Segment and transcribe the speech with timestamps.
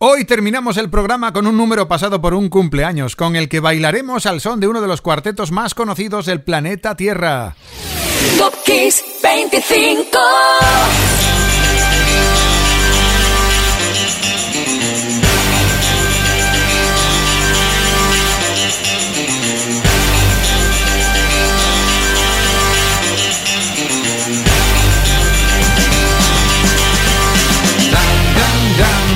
[0.00, 4.26] Hoy terminamos el programa con un número pasado por un cumpleaños, con el que bailaremos
[4.26, 7.56] al son de uno de los cuartetos más conocidos del planeta Tierra.
[8.38, 10.18] Top Kiss 25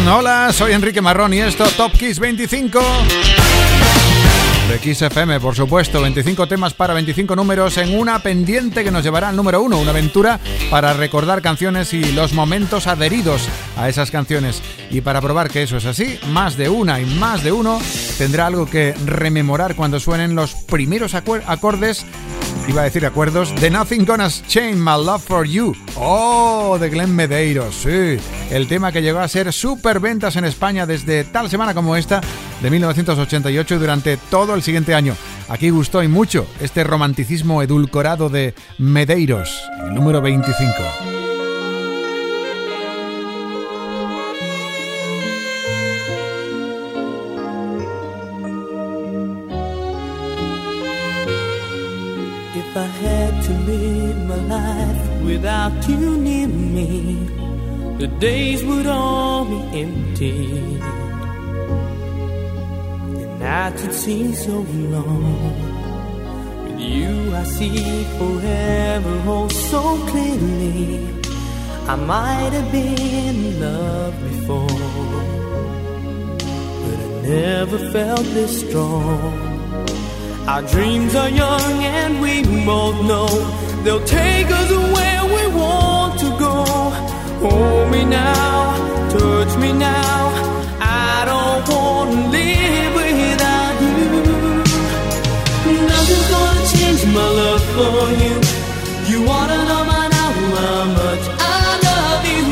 [0.08, 2.80] Hola, soy Enrique Marrón y esto Top Kiss 25
[4.68, 9.02] de Kiss FM, por supuesto, 25 temas para 25 números en una pendiente que nos
[9.02, 10.40] llevará al número 1, una aventura
[10.70, 14.62] para recordar canciones y los momentos adheridos a esas canciones.
[14.90, 17.80] Y para probar que eso es así, más de una y más de uno
[18.18, 22.06] tendrá algo que rememorar cuando suenen los primeros acordes
[22.68, 25.74] iba a decir acuerdos, de Nothing Gonna Change My Love For You.
[25.96, 28.16] Oh, de Glenn Medeiros, sí.
[28.50, 32.20] El tema que llegó a ser super ventas en España desde tal semana como esta
[32.60, 35.14] de 1988 y durante todo el siguiente año.
[35.48, 40.72] Aquí gustó y mucho este romanticismo edulcorado de Medeiros, el número 25.
[55.42, 57.28] without you near me,
[57.98, 61.01] the days would all be empty.
[63.42, 64.56] Nights would seem so
[64.94, 65.54] long.
[66.64, 71.06] With you, I see forever oh so clearly.
[71.86, 74.78] I might have been in love before,
[76.84, 79.20] but I never felt this strong.
[80.46, 83.28] Our dreams are young and we both know
[83.82, 85.12] they'll take us away
[85.54, 86.64] want to go.
[87.44, 90.21] Hold me now, touch me now.
[97.14, 98.34] My love for you.
[99.10, 102.44] You wanna know by now how much I love you.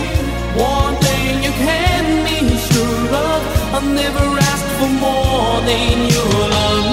[0.61, 2.39] One thing you can be
[2.69, 3.41] sure of,
[3.75, 6.90] I've never asked for more than your love.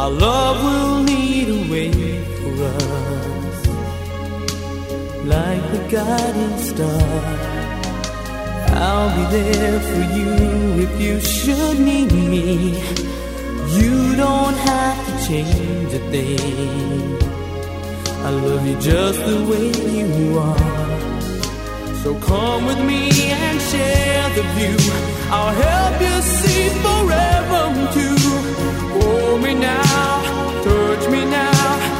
[0.00, 1.90] Our love will lead a way
[2.38, 3.58] for us,
[5.34, 7.22] like the guiding star.
[8.80, 10.30] I'll be there for you
[10.86, 12.80] if you should need me.
[13.78, 17.18] You don't have to change a thing.
[18.24, 19.66] I love you just the way
[19.98, 20.79] you are.
[22.02, 24.78] So come with me and share the view.
[25.30, 27.62] I'll help you see forever
[27.92, 28.16] too.
[28.96, 31.99] Hold me now, touch me now.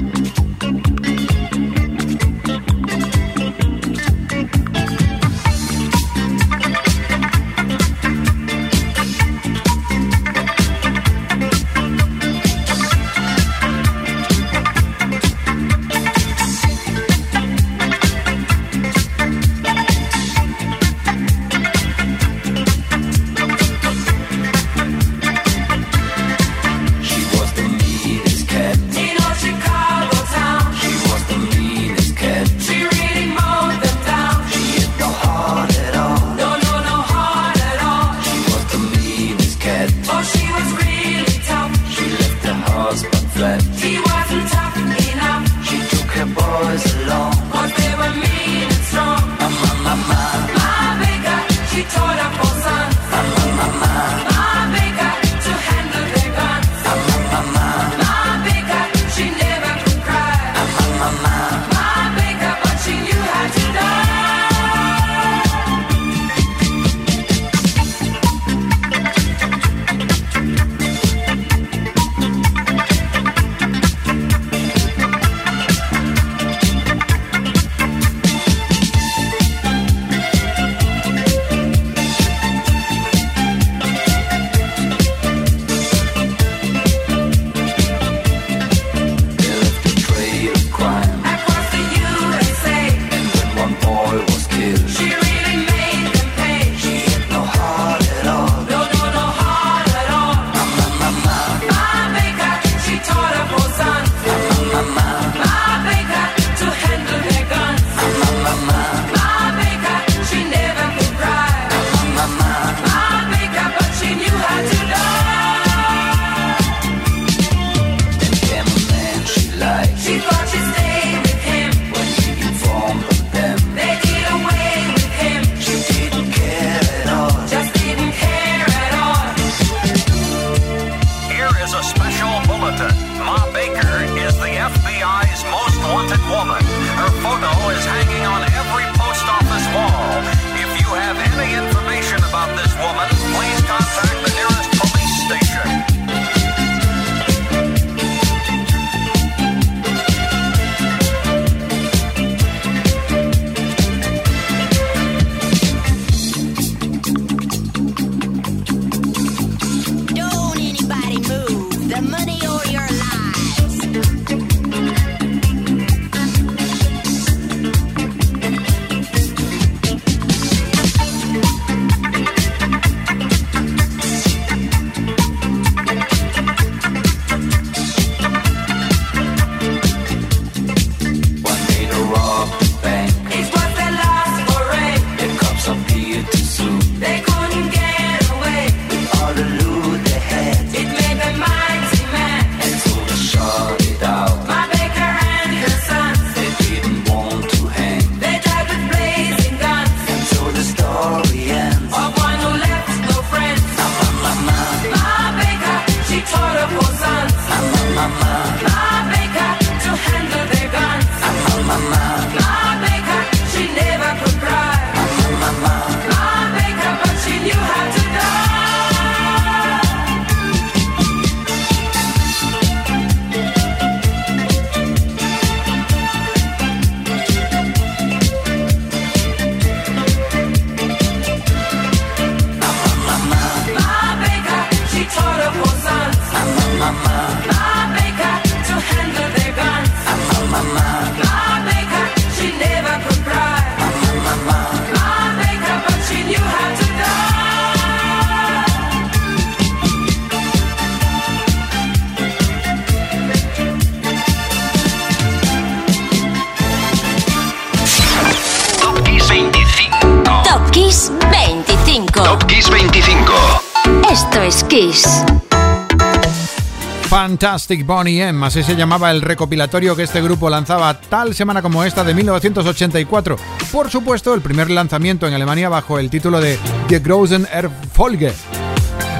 [267.41, 271.83] Fantastic Bonnie M, así se llamaba el recopilatorio que este grupo lanzaba tal semana como
[271.83, 273.35] esta de 1984.
[273.71, 278.31] Por supuesto, el primer lanzamiento en Alemania bajo el título de The Großen Erfolge.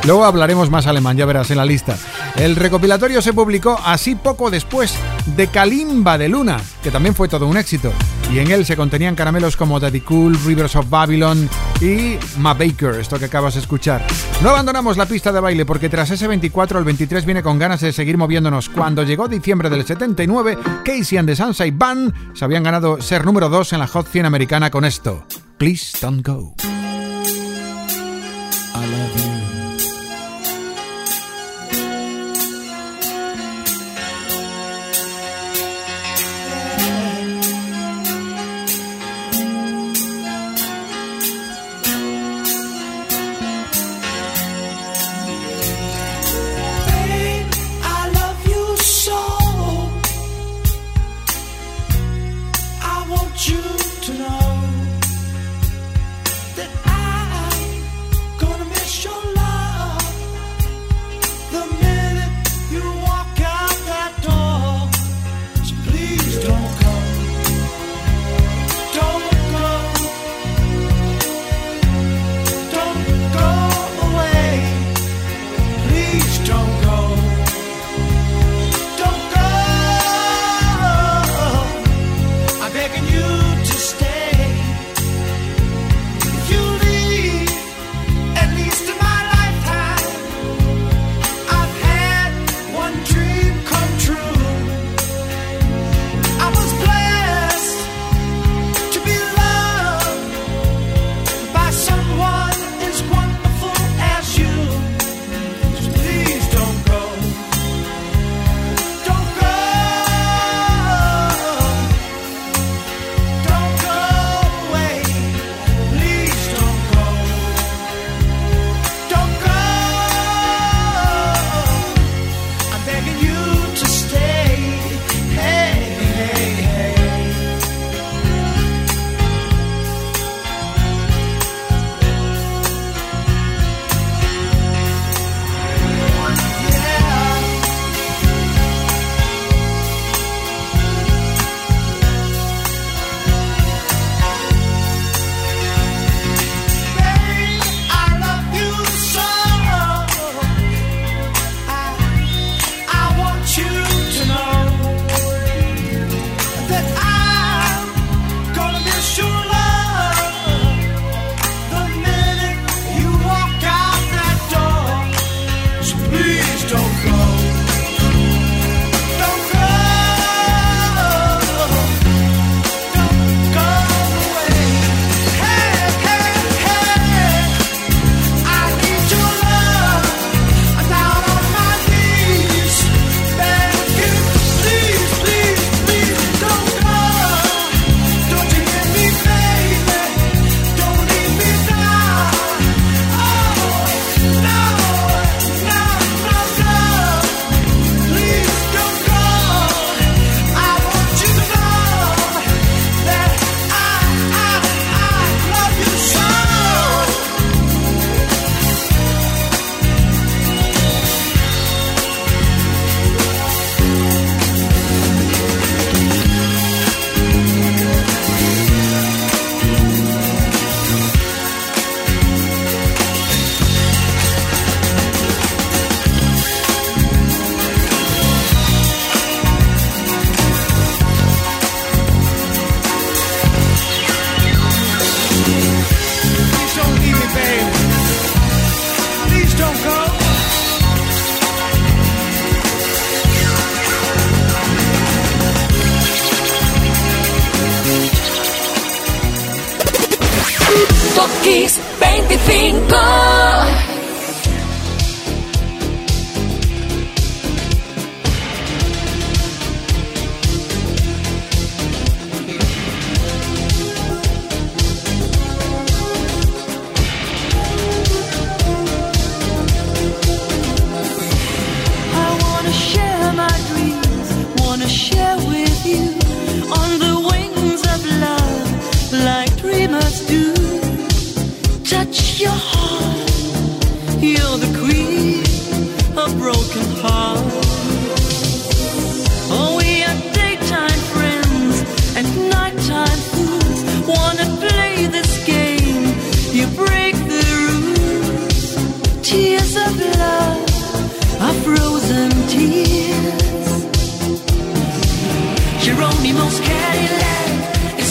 [0.03, 1.97] Luego hablaremos más alemán, ya verás en la lista.
[2.35, 4.93] El recopilatorio se publicó así poco después
[5.35, 7.91] de Kalimba de Luna, que también fue todo un éxito.
[8.31, 11.49] Y en él se contenían caramelos como Daddy Cool, Rivers of Babylon,
[11.81, 14.05] y Ma Baker, esto que acabas de escuchar.
[14.43, 17.81] No abandonamos la pista de baile porque tras ese 24 el 23 viene con ganas
[17.81, 18.69] de seguir moviéndonos.
[18.69, 23.49] Cuando llegó diciembre del 79, Casey and the Sunshine Band se habían ganado ser número
[23.49, 25.25] 2 en la Hot 100 americana con esto.
[25.57, 26.55] Please don't go.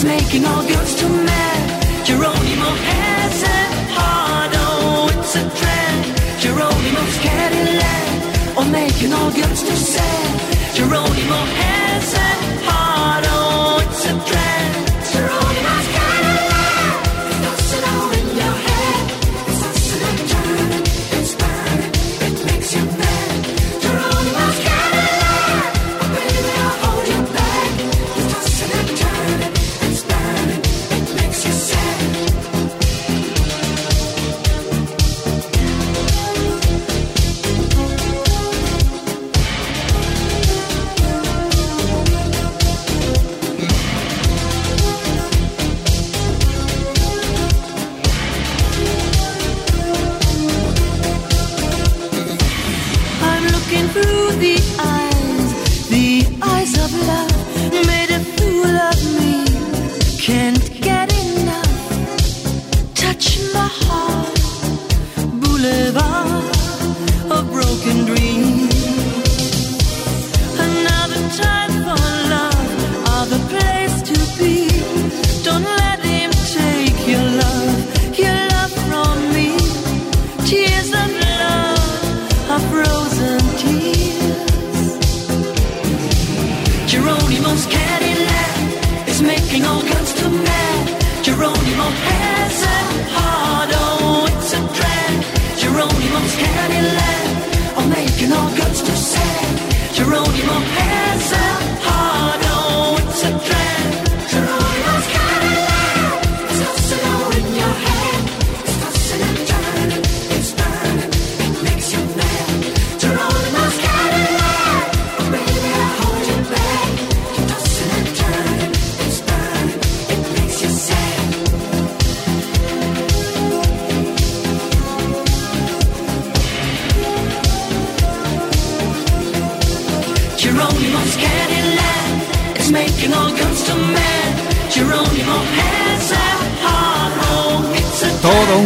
[0.01, 2.05] is making all girls too mad.
[2.05, 3.59] Geronimo has a
[3.97, 6.03] hard, oh, it's a trend.
[6.39, 10.75] Geronimo's Cadillac, or making all girls too sad.
[10.75, 12.80] Geronimo has a hard.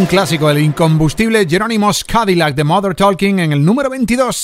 [0.05, 4.43] Un clásico, el incombustible Jerónimos Cadillac de Mother Talking en el número 22.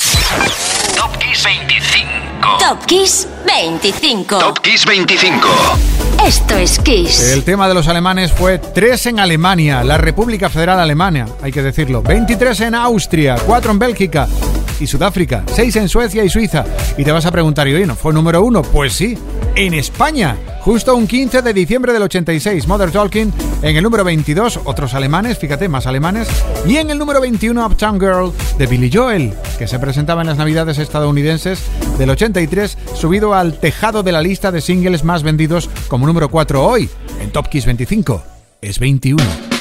[0.95, 2.58] Top Kiss 25.
[2.58, 4.39] Top Kiss 25.
[4.39, 5.47] Top Kiss 25.
[6.26, 7.32] Esto es Kiss.
[7.32, 11.62] El tema de los alemanes fue 3 en Alemania, la República Federal Alemana, hay que
[11.62, 12.02] decirlo.
[12.02, 14.28] 23 en Austria, 4 en Bélgica
[14.82, 16.65] y Sudáfrica, 6 en Suecia y Suiza.
[16.98, 18.63] Y te vas a preguntar, ¿y oye, no fue número 1?
[18.63, 19.17] Pues sí,
[19.56, 20.38] en España.
[20.62, 23.32] Justo un 15 de diciembre del 86, Mother Talking.
[23.62, 26.28] En el número 22, otros alemanes, fíjate, más alemanes.
[26.67, 30.38] Y en el número 21, Uptown Girl de Billy Joel, que se presentaba en las
[30.38, 31.62] navidades estadounidenses
[31.98, 36.63] del 83, subido al tejado de la lista de singles más vendidos como número 4
[36.63, 36.89] hoy,
[37.22, 38.24] en Top Kiss 25.
[38.62, 39.61] Es 21.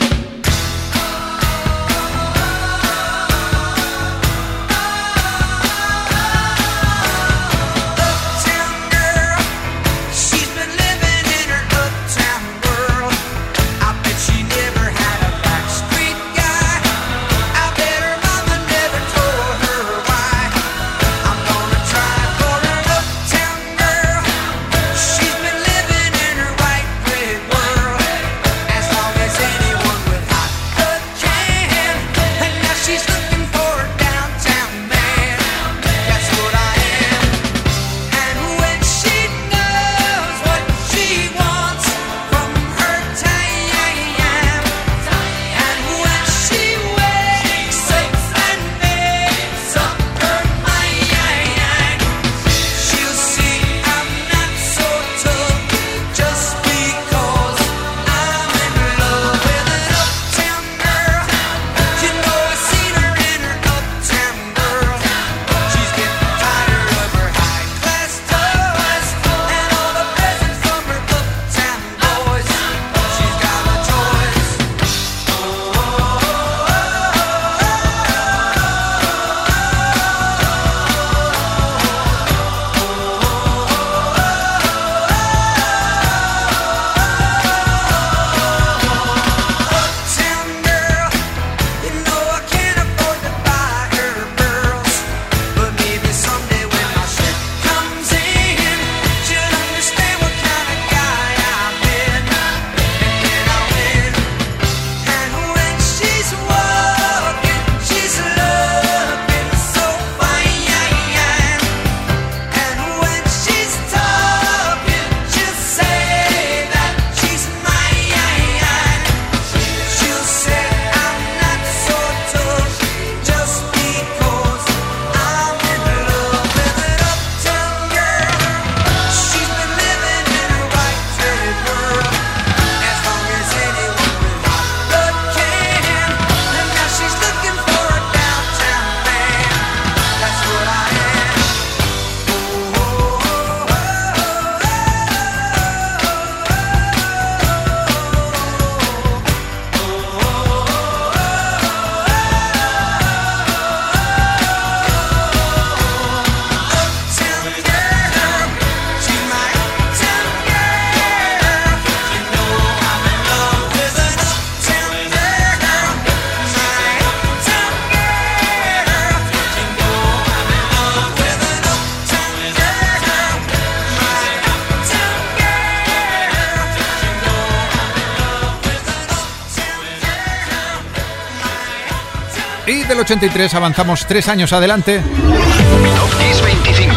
[183.01, 185.01] 83 avanzamos tres años adelante.
[185.01, 186.95] Top Kiss 25.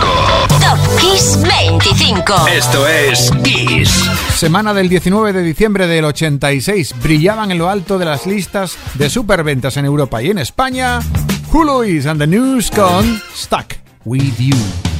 [0.59, 2.47] Top Kiss 25.
[2.49, 4.03] Esto es Kiss.
[4.35, 6.95] Semana del 19 de diciembre del 86.
[7.01, 10.99] Brillaban en lo alto de las listas de superventas en Europa y en España.
[11.53, 14.92] Who Luis and the News con Stuck With You.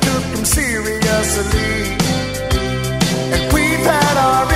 [0.00, 1.96] took him seriously.
[3.34, 4.51] And we've had our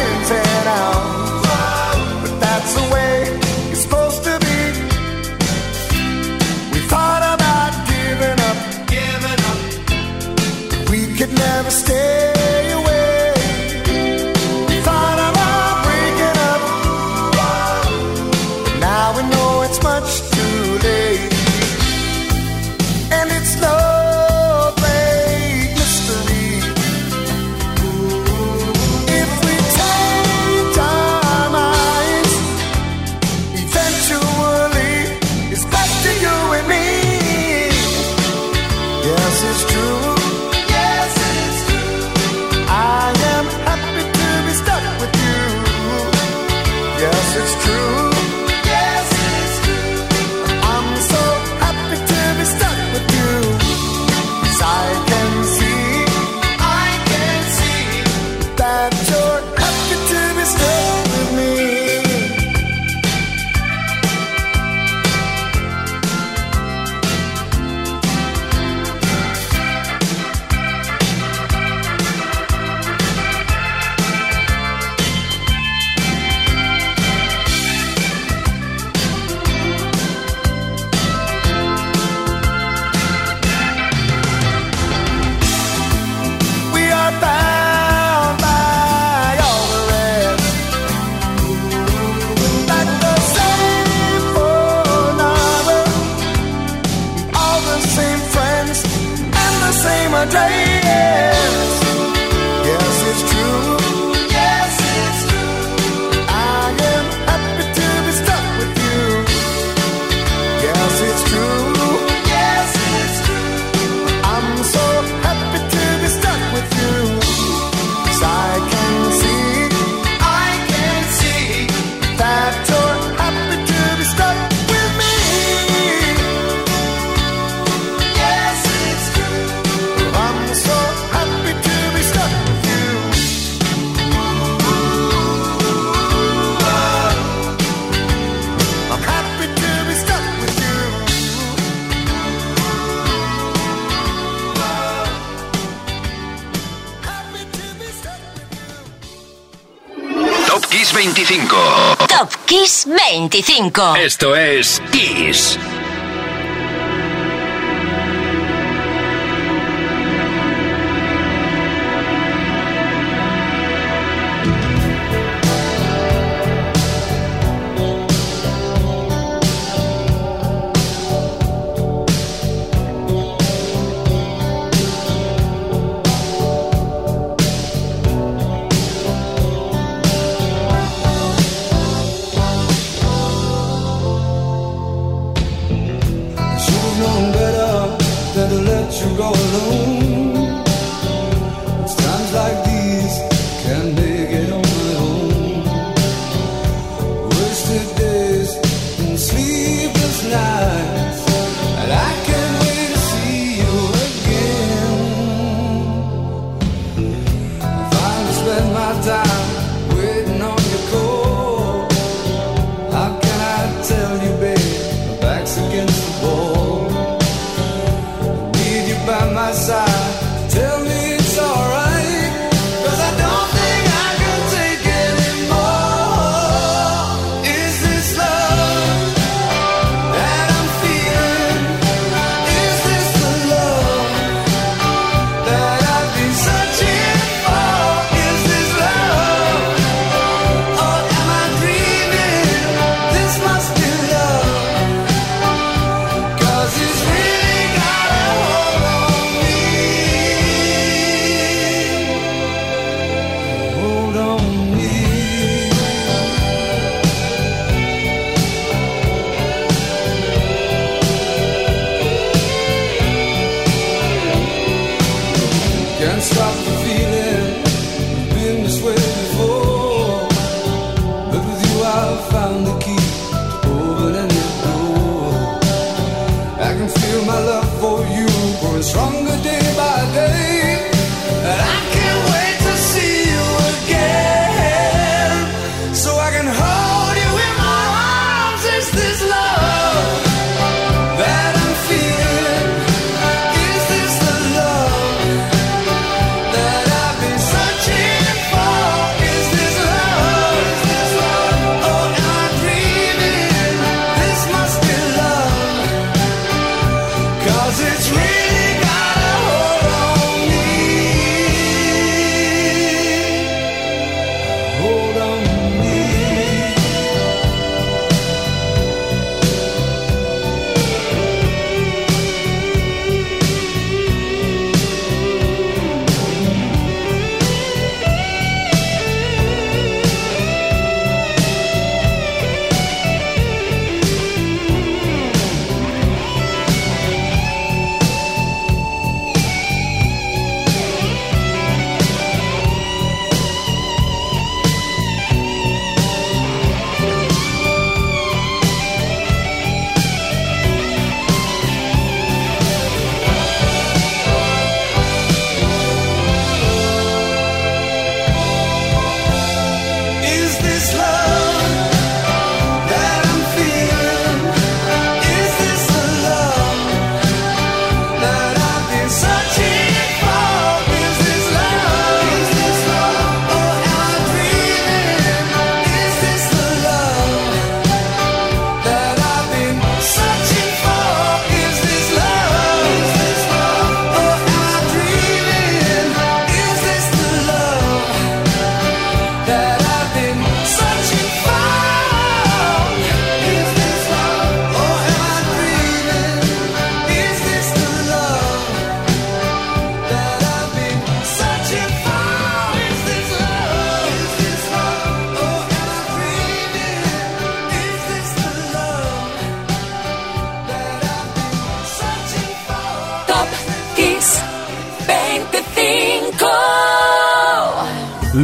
[153.97, 155.59] Esto es Kiss.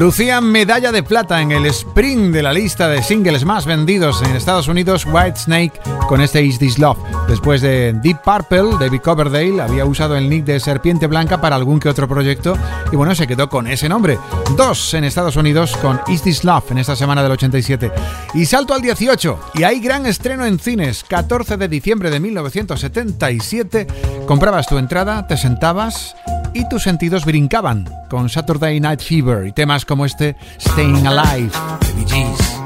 [0.02, 4.34] Lucía medalla de plata en el sprint de la lista de singles más vendidos en
[4.34, 6.98] Estados Unidos, White Snake, con este Is This Love.
[7.28, 11.78] Después de Deep Purple, David Coverdale había usado el nick de Serpiente Blanca para algún
[11.78, 12.58] que otro proyecto
[12.90, 14.18] y bueno, se quedó con ese nombre.
[14.56, 17.92] Dos en Estados Unidos con Is This Love en esta semana del 87.
[18.34, 23.86] Y salto al 18, y hay gran estreno en cines, 14 de diciembre de 1977.
[24.26, 26.16] Comprabas tu entrada, te sentabas
[26.54, 31.50] y tus sentidos brincaban con Saturday Night Fever y temas como este Staying Alive
[31.96, 32.61] de Bee.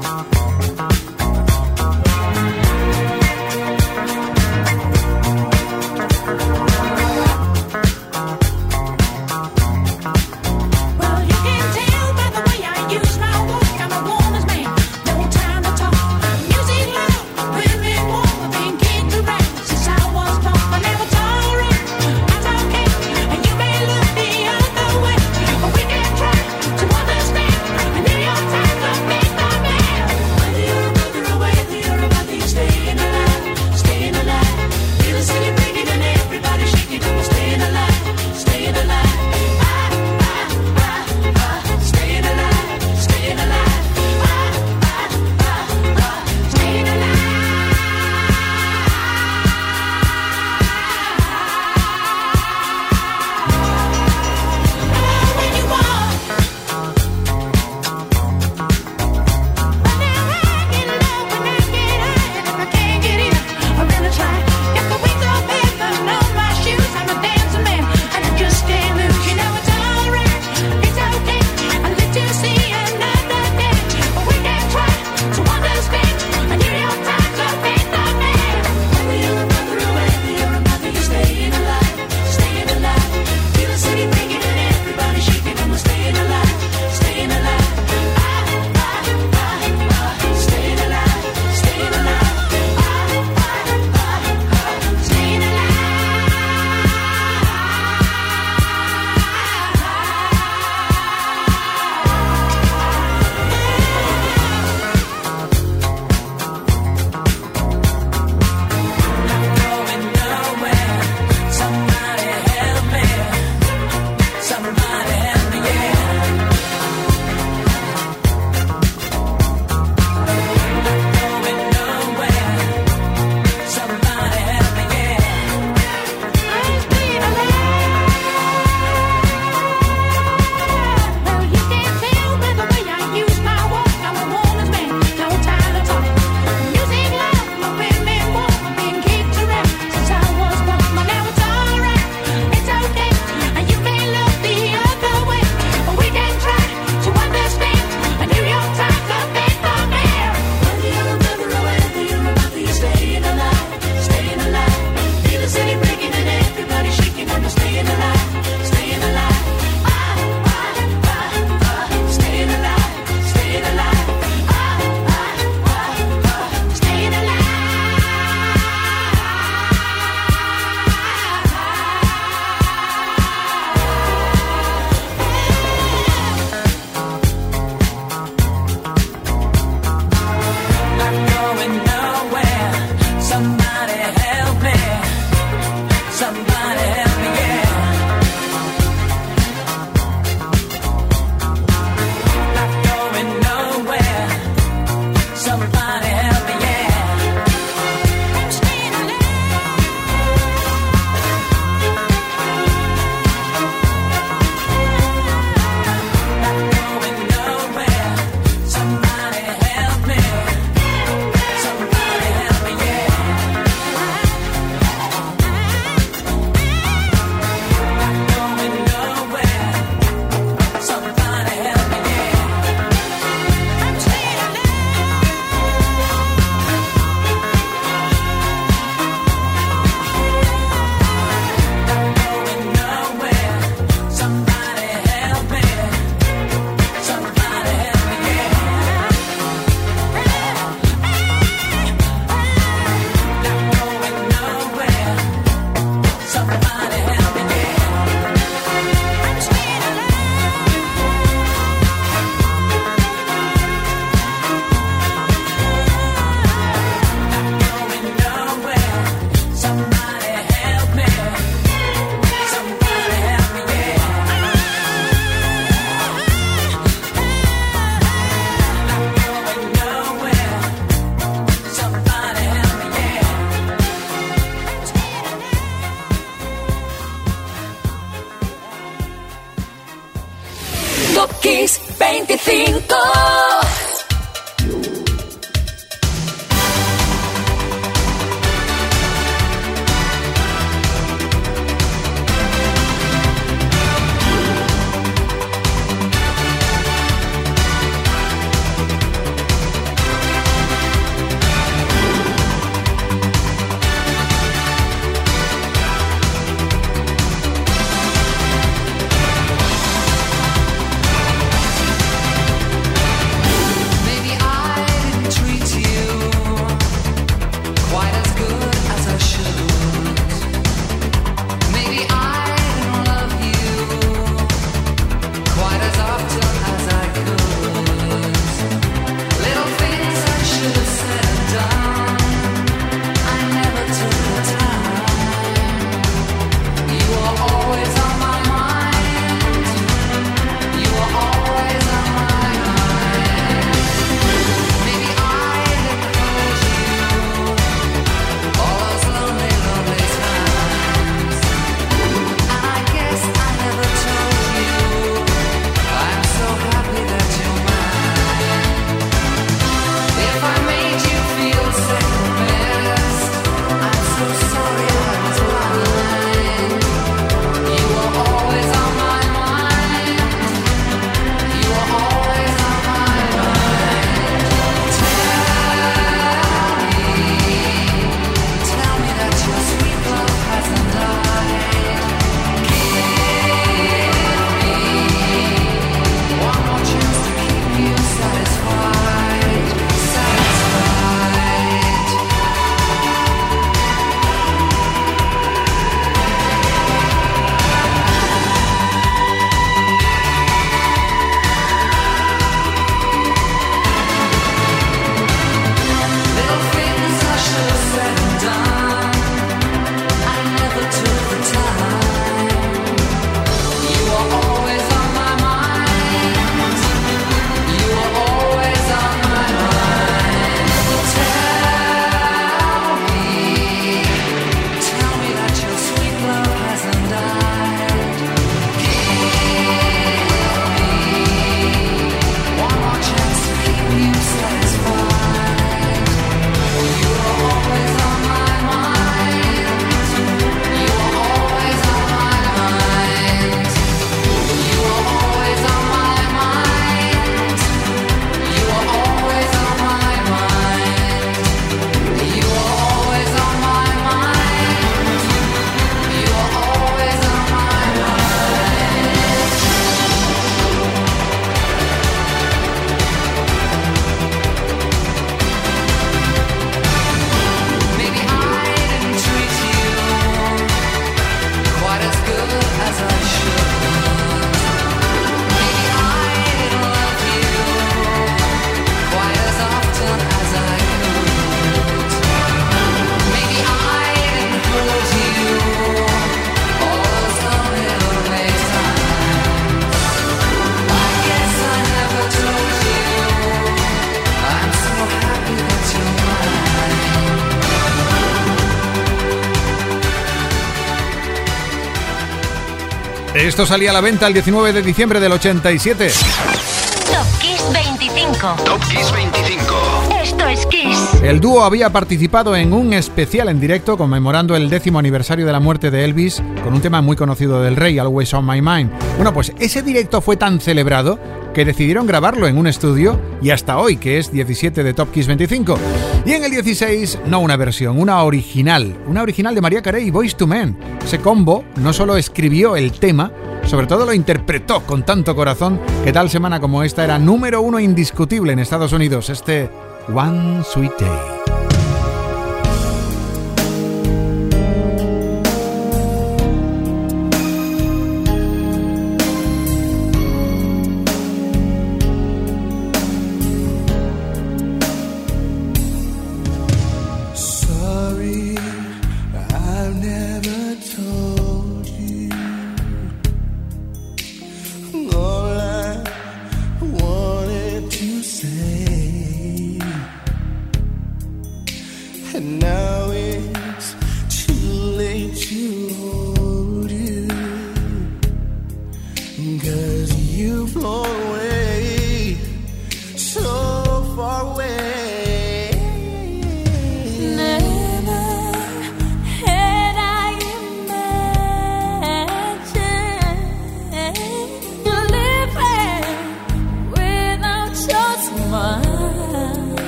[503.57, 506.09] Esto salía a la venta el 19 de diciembre del 87.
[506.09, 508.55] Top Kiss 25.
[508.63, 509.75] Top Kiss 25.
[510.21, 511.23] Esto es Kiss.
[511.23, 515.59] El dúo había participado en un especial en directo conmemorando el décimo aniversario de la
[515.59, 518.91] muerte de Elvis con un tema muy conocido del rey, Always on My Mind.
[519.15, 521.17] Bueno, pues ese directo fue tan celebrado
[521.55, 525.25] que decidieron grabarlo en un estudio y hasta hoy, que es 17 de Top Kiss
[525.25, 525.79] 25.
[526.27, 530.11] Y en el 16, no una versión, una original, una original de María Carey y
[530.11, 530.77] Boys to Men.
[531.03, 533.31] Ese combo no solo escribió el tema,
[533.67, 537.79] sobre todo lo interpretó con tanto corazón que tal semana como esta era número uno
[537.79, 539.69] indiscutible en Estados Unidos, este
[540.13, 541.36] One Sweet Day.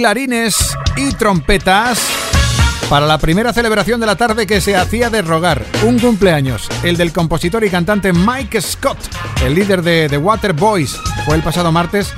[0.00, 0.56] Clarines
[0.96, 2.00] y trompetas
[2.88, 5.62] para la primera celebración de la tarde que se hacía de rogar.
[5.84, 8.96] Un cumpleaños, el del compositor y cantante Mike Scott,
[9.44, 10.98] el líder de The Water Boys.
[11.26, 12.14] Fue el pasado martes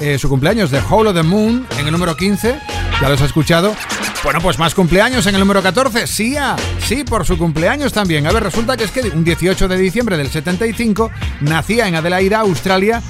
[0.00, 2.60] eh, su cumpleaños de Hole of the Moon en el número 15.
[3.00, 3.74] Ya los ha escuchado.
[4.22, 6.06] Bueno, pues más cumpleaños en el número 14.
[6.06, 6.56] Sia,
[6.86, 8.26] sí, por su cumpleaños también.
[8.26, 11.10] A ver, resulta que es que un 18 de diciembre del 75
[11.40, 13.02] nacía en Adelaida, Australia,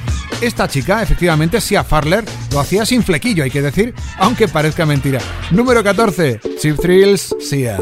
[0.47, 5.21] esta chica, efectivamente, Sia Farler, lo hacía sin flequillo, hay que decir, aunque parezca mentira.
[5.51, 7.79] Número 14, Chip Thrills, Sia.